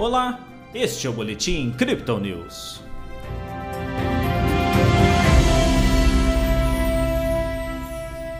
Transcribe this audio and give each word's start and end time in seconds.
Olá, 0.00 0.48
este 0.72 1.06
é 1.06 1.10
o 1.10 1.12
Boletim 1.12 1.72
Crypto 1.72 2.18
News. 2.18 2.80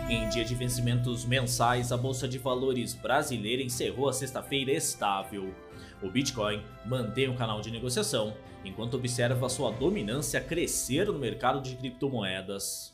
Em 0.09 0.27
dia 0.29 0.43
de 0.43 0.55
vencimentos 0.55 1.23
mensais, 1.23 1.91
a 1.91 1.97
Bolsa 1.97 2.27
de 2.27 2.39
Valores 2.39 2.95
brasileira 2.95 3.61
encerrou 3.61 4.09
a 4.09 4.13
sexta-feira 4.13 4.71
estável. 4.71 5.53
O 6.01 6.09
Bitcoin 6.09 6.63
mantém 6.83 7.29
o 7.29 7.35
canal 7.35 7.61
de 7.61 7.69
negociação, 7.69 8.33
enquanto 8.65 8.95
observa 8.95 9.47
sua 9.47 9.69
dominância 9.69 10.41
crescer 10.41 11.05
no 11.05 11.19
mercado 11.19 11.61
de 11.61 11.75
criptomoedas. 11.75 12.91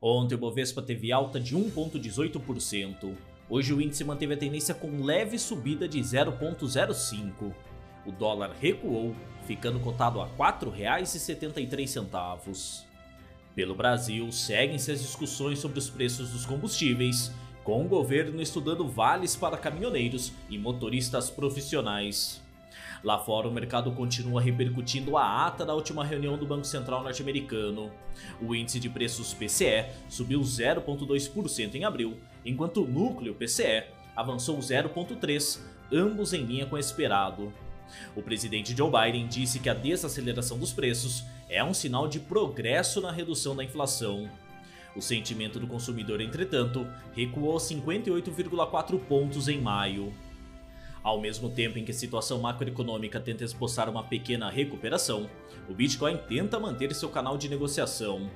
Ontem 0.00 0.34
o 0.34 0.38
Bovespa 0.38 0.80
teve 0.80 1.12
alta 1.12 1.38
de 1.38 1.54
1,18%. 1.54 3.14
Hoje 3.50 3.74
o 3.74 3.82
índice 3.82 4.02
manteve 4.02 4.32
a 4.32 4.38
tendência 4.38 4.74
com 4.74 5.04
leve 5.04 5.38
subida 5.38 5.86
de 5.86 6.00
0,05% 6.00 7.71
o 8.06 8.12
dólar 8.12 8.54
recuou, 8.60 9.16
ficando 9.46 9.80
cotado 9.80 10.20
a 10.20 10.26
R$ 10.26 10.32
4,73. 10.38 12.84
Pelo 13.54 13.74
Brasil, 13.74 14.30
seguem-se 14.32 14.92
as 14.92 15.02
discussões 15.02 15.58
sobre 15.58 15.78
os 15.78 15.90
preços 15.90 16.30
dos 16.30 16.46
combustíveis, 16.46 17.30
com 17.62 17.84
o 17.84 17.88
governo 17.88 18.40
estudando 18.40 18.88
vales 18.88 19.36
para 19.36 19.58
caminhoneiros 19.58 20.32
e 20.48 20.56
motoristas 20.58 21.28
profissionais. 21.30 22.40
Lá 23.04 23.18
fora, 23.18 23.48
o 23.48 23.52
mercado 23.52 23.90
continua 23.92 24.40
repercutindo 24.40 25.16
a 25.16 25.46
ata 25.46 25.66
da 25.66 25.74
última 25.74 26.04
reunião 26.04 26.38
do 26.38 26.46
Banco 26.46 26.64
Central 26.64 27.02
norte-americano. 27.02 27.90
O 28.40 28.54
índice 28.54 28.78
de 28.78 28.88
preços 28.88 29.34
PCE 29.34 29.86
subiu 30.08 30.40
0,2% 30.40 31.74
em 31.74 31.84
abril, 31.84 32.16
enquanto 32.44 32.82
o 32.82 32.86
núcleo 32.86 33.34
PCE 33.34 33.84
avançou 34.14 34.56
0,3%, 34.58 35.58
ambos 35.92 36.32
em 36.32 36.44
linha 36.44 36.64
com 36.64 36.76
o 36.76 36.78
esperado. 36.78 37.52
O 38.16 38.22
presidente 38.22 38.76
Joe 38.76 38.90
Biden 38.90 39.26
disse 39.26 39.58
que 39.58 39.68
a 39.68 39.74
desaceleração 39.74 40.58
dos 40.58 40.72
preços 40.72 41.24
é 41.48 41.62
um 41.62 41.74
sinal 41.74 42.08
de 42.08 42.18
progresso 42.18 43.00
na 43.00 43.12
redução 43.12 43.54
da 43.54 43.64
inflação. 43.64 44.30
O 44.94 45.00
sentimento 45.00 45.58
do 45.58 45.66
consumidor, 45.66 46.20
entretanto, 46.20 46.86
recuou 47.14 47.56
58,4 47.56 48.98
pontos 49.00 49.48
em 49.48 49.60
maio. 49.60 50.12
Ao 51.02 51.20
mesmo 51.20 51.50
tempo 51.50 51.78
em 51.78 51.84
que 51.84 51.90
a 51.90 51.94
situação 51.94 52.40
macroeconômica 52.40 53.18
tenta 53.18 53.42
esboçar 53.42 53.88
uma 53.88 54.04
pequena 54.04 54.48
recuperação, 54.48 55.28
o 55.68 55.74
Bitcoin 55.74 56.16
tenta 56.28 56.60
manter 56.60 56.94
seu 56.94 57.08
canal 57.08 57.36
de 57.36 57.48
negociação. 57.48 58.30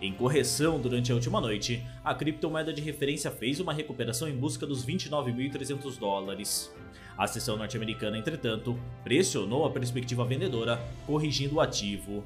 Em 0.00 0.12
correção 0.12 0.80
durante 0.80 1.10
a 1.10 1.14
última 1.14 1.40
noite, 1.40 1.84
a 2.04 2.14
criptomoeda 2.14 2.72
de 2.72 2.80
referência 2.80 3.30
fez 3.30 3.60
uma 3.60 3.72
recuperação 3.72 4.28
em 4.28 4.36
busca 4.36 4.66
dos 4.66 4.84
29.300 4.84 5.98
dólares. 5.98 6.72
A 7.16 7.26
seção 7.26 7.56
norte-americana, 7.56 8.16
entretanto, 8.16 8.78
pressionou 9.02 9.66
a 9.66 9.70
perspectiva 9.70 10.24
vendedora, 10.24 10.80
corrigindo 11.04 11.56
o 11.56 11.60
ativo. 11.60 12.24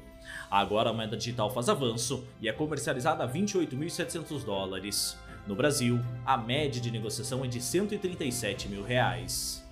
Agora 0.49 0.91
a 0.91 0.93
moeda 0.93 1.17
digital 1.17 1.51
faz 1.51 1.67
avanço 1.67 2.27
e 2.39 2.47
é 2.47 2.53
comercializada 2.53 3.23
a 3.23 3.27
28.700 3.27 4.43
dólares. 4.45 5.17
No 5.47 5.55
Brasil, 5.55 5.99
a 6.25 6.37
média 6.37 6.79
de 6.79 6.91
negociação 6.91 7.43
é 7.43 7.47
de 7.47 7.59
137 7.59 8.69
mil 8.69 8.83
reais. 8.83 9.63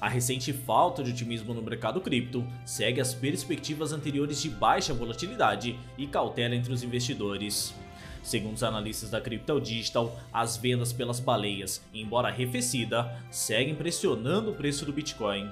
A 0.00 0.08
recente 0.08 0.50
falta 0.50 1.04
de 1.04 1.10
otimismo 1.10 1.52
no 1.52 1.60
mercado 1.60 2.00
cripto 2.00 2.42
segue 2.64 3.02
as 3.02 3.12
perspectivas 3.12 3.92
anteriores 3.92 4.40
de 4.40 4.48
baixa 4.48 4.94
volatilidade 4.94 5.78
e 5.98 6.06
cautela 6.06 6.54
entre 6.54 6.72
os 6.72 6.82
investidores. 6.82 7.74
Segundo 8.22 8.54
os 8.54 8.62
analistas 8.62 9.10
da 9.10 9.20
Crypto 9.20 9.60
Digital, 9.60 10.18
as 10.32 10.56
vendas 10.56 10.90
pelas 10.90 11.20
baleias, 11.20 11.82
embora 11.92 12.28
arrefecida, 12.28 13.14
seguem 13.30 13.74
pressionando 13.74 14.52
o 14.52 14.54
preço 14.54 14.86
do 14.86 14.92
Bitcoin. 14.92 15.50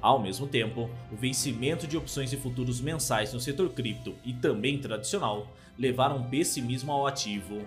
Ao 0.00 0.20
mesmo 0.20 0.48
tempo, 0.48 0.90
o 1.12 1.16
vencimento 1.16 1.86
de 1.86 1.96
opções 1.96 2.32
e 2.32 2.36
futuros 2.36 2.80
mensais 2.80 3.32
no 3.32 3.38
setor 3.38 3.68
cripto 3.70 4.16
e 4.24 4.32
também 4.32 4.78
tradicional 4.78 5.54
levaram 5.78 6.24
pessimismo 6.24 6.90
ao 6.90 7.06
ativo. 7.06 7.64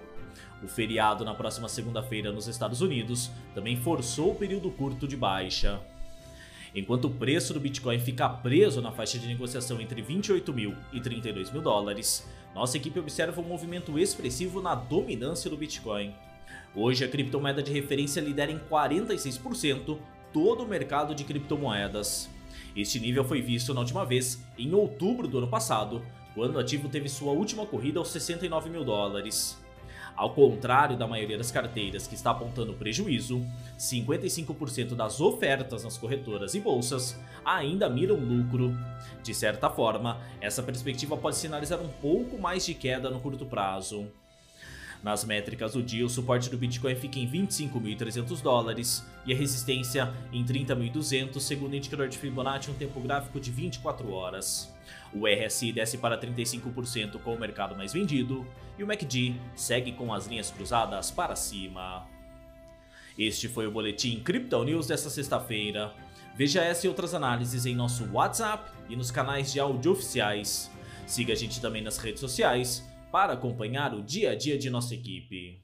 O 0.62 0.68
feriado 0.68 1.24
na 1.24 1.34
próxima 1.34 1.70
segunda-feira 1.70 2.30
nos 2.30 2.48
Estados 2.48 2.82
Unidos 2.82 3.32
também 3.56 3.78
forçou 3.78 4.32
o 4.32 4.36
período 4.36 4.70
curto 4.70 5.08
de 5.08 5.16
baixa. 5.16 5.80
Enquanto 6.74 7.06
o 7.06 7.12
preço 7.12 7.54
do 7.54 7.60
Bitcoin 7.60 8.00
fica 8.00 8.30
preso 8.30 8.82
na 8.82 8.92
faixa 8.92 9.18
de 9.18 9.28
negociação 9.28 9.82
entre 9.82 10.02
28 10.02 10.54
mil 10.54 10.76
e 10.94 11.00
32 11.00 11.52
mil 11.52 11.62
dólares, 11.62 12.28
nossa 12.54 12.78
equipe 12.78 13.00
observa 13.00 13.42
um 13.42 13.46
movimento 13.46 13.98
expressivo 13.98 14.62
na 14.62 14.76
dominância 14.76 15.50
do 15.50 15.58
Bitcoin. 15.58 16.14
Hoje, 16.76 17.04
a 17.04 17.08
criptomoeda 17.08 17.64
de 17.64 17.72
referência 17.72 18.22
lidera 18.22 18.52
em 18.52 18.60
46% 18.60 19.98
todo 20.32 20.64
o 20.64 20.68
mercado 20.68 21.16
de 21.16 21.24
criptomoedas. 21.24 22.30
Este 22.76 23.00
nível 23.00 23.24
foi 23.24 23.42
visto 23.42 23.74
na 23.74 23.80
última 23.80 24.06
vez 24.06 24.44
em 24.58 24.74
outubro 24.74 25.28
do 25.28 25.40
ano 25.40 25.48
passado, 25.48 26.06
quando 26.36 26.56
o 26.56 26.60
ativo 26.60 26.88
teve 26.88 27.10
sua 27.10 27.32
última 27.32 27.66
corrida 27.66 28.00
aos 28.00 28.10
69 28.10 28.70
mil 28.70 28.84
dólares. 28.84 29.58
Ao 30.20 30.32
contrário 30.32 30.98
da 30.98 31.08
maioria 31.08 31.38
das 31.38 31.50
carteiras 31.50 32.06
que 32.06 32.14
está 32.14 32.32
apontando 32.32 32.74
prejuízo, 32.74 33.42
55% 33.78 34.94
das 34.94 35.22
ofertas 35.22 35.86
nas 35.86 35.98
corretoras 35.98 36.54
e 36.54 36.60
bolsas 36.60 37.18
ainda 37.46 37.90
miram 37.90 38.18
lucro. 38.18 38.78
De 39.24 39.34
certa 39.34 39.70
forma, 39.70 40.20
essa 40.42 40.62
perspectiva 40.62 41.16
pode 41.16 41.38
sinalizar 41.38 41.80
um 41.80 41.88
pouco 41.88 42.38
mais 42.38 42.66
de 42.66 42.74
queda 42.74 43.10
no 43.10 43.22
curto 43.22 43.46
prazo. 43.46 44.12
Nas 45.02 45.24
métricas 45.24 45.74
do 45.74 45.82
dia, 45.82 46.06
o 46.06 46.10
suporte 46.10 46.50
do 46.50 46.58
Bitcoin 46.58 46.94
fica 46.96 47.20
em 47.20 47.30
25.300 47.30 48.42
dólares 48.42 49.06
e 49.26 49.32
a 49.32 49.36
resistência 49.36 50.14
em 50.32 50.44
30.200, 50.44 51.40
segundo 51.40 51.72
o 51.72 51.76
indicador 51.76 52.10
de 52.10 52.18
Fibonacci, 52.18 52.70
um 52.70 52.74
tempo 52.74 53.00
gráfico 53.00 53.40
de 53.40 53.50
24 53.50 54.12
horas. 54.12 54.74
O 55.14 55.26
RSI 55.26 55.72
desce 55.72 55.98
para 55.98 56.20
35% 56.20 57.20
com 57.22 57.34
o 57.34 57.40
mercado 57.40 57.78
mais 57.78 57.94
vendido 57.94 58.46
e 58.78 58.84
o 58.84 58.88
MACD 58.88 59.36
segue 59.56 59.94
com 59.94 60.14
as 60.14 60.28
linhas 60.28 60.52
cruzadas 60.52 61.10
para 61.10 61.36
cima. 61.36 62.06
Este 63.18 63.48
foi 63.48 63.68
o 63.68 63.72
Boletim 63.72 64.20
Crypto 64.20 64.64
News 64.64 64.88
desta 64.88 65.10
sexta-feira. 65.10 65.94
Veja 66.36 66.62
essa 66.62 66.86
e 66.86 66.90
outras 66.90 67.14
análises 67.14 67.66
em 67.66 67.76
nosso 67.76 68.10
WhatsApp 68.12 68.70
e 68.90 68.96
nos 68.96 69.12
canais 69.12 69.52
de 69.52 69.60
áudio 69.62 69.94
oficiais. 69.94 70.70
Siga 71.06 71.34
a 71.34 71.36
gente 71.36 71.60
também 71.62 71.82
nas 71.82 71.98
redes 71.98 72.20
sociais 72.20 72.90
para 73.12 73.34
acompanhar 73.34 73.94
o 73.94 74.04
dia 74.04 74.32
a 74.32 74.36
dia 74.36 74.58
de 74.58 74.70
nossa 74.70 74.94
equipe. 74.94 75.64